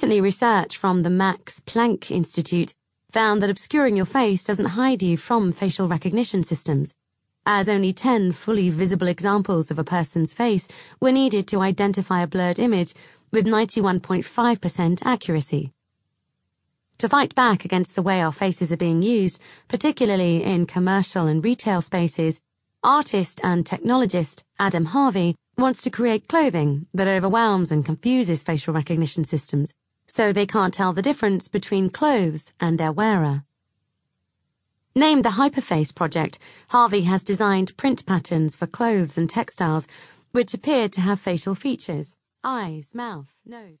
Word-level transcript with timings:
Recently, 0.00 0.22
research 0.22 0.78
from 0.78 1.02
the 1.02 1.10
Max 1.10 1.60
Planck 1.60 2.10
Institute 2.10 2.72
found 3.10 3.42
that 3.42 3.50
obscuring 3.50 3.96
your 3.96 4.06
face 4.06 4.42
doesn't 4.42 4.72
hide 4.80 5.02
you 5.02 5.18
from 5.18 5.52
facial 5.52 5.88
recognition 5.88 6.42
systems, 6.42 6.94
as 7.44 7.68
only 7.68 7.92
10 7.92 8.32
fully 8.32 8.70
visible 8.70 9.08
examples 9.08 9.70
of 9.70 9.78
a 9.78 9.84
person's 9.84 10.32
face 10.32 10.66
were 11.00 11.12
needed 11.12 11.46
to 11.48 11.60
identify 11.60 12.22
a 12.22 12.26
blurred 12.26 12.58
image 12.58 12.94
with 13.30 13.44
91.5% 13.44 15.00
accuracy. 15.04 15.70
To 16.96 17.06
fight 17.06 17.34
back 17.34 17.66
against 17.66 17.94
the 17.94 18.00
way 18.00 18.22
our 18.22 18.32
faces 18.32 18.72
are 18.72 18.78
being 18.78 19.02
used, 19.02 19.38
particularly 19.68 20.42
in 20.42 20.64
commercial 20.64 21.26
and 21.26 21.44
retail 21.44 21.82
spaces, 21.82 22.40
artist 22.82 23.38
and 23.44 23.66
technologist 23.66 24.44
Adam 24.58 24.86
Harvey 24.86 25.34
wants 25.58 25.82
to 25.82 25.90
create 25.90 26.26
clothing 26.26 26.86
that 26.94 27.06
overwhelms 27.06 27.70
and 27.70 27.84
confuses 27.84 28.42
facial 28.42 28.72
recognition 28.72 29.24
systems 29.24 29.74
so 30.10 30.32
they 30.32 30.44
can't 30.44 30.74
tell 30.74 30.92
the 30.92 31.02
difference 31.02 31.46
between 31.46 31.88
clothes 31.88 32.52
and 32.58 32.78
their 32.78 32.90
wearer. 32.90 33.44
Named 34.92 35.24
the 35.24 35.30
Hyperface 35.30 35.94
Project, 35.94 36.40
Harvey 36.70 37.02
has 37.02 37.22
designed 37.22 37.76
print 37.76 38.04
patterns 38.06 38.56
for 38.56 38.66
clothes 38.66 39.16
and 39.16 39.30
textiles 39.30 39.86
which 40.32 40.52
appear 40.52 40.88
to 40.88 41.00
have 41.00 41.20
facial 41.20 41.54
features 41.54 42.16
eyes, 42.42 42.92
mouth, 42.92 43.38
nose. 43.46 43.78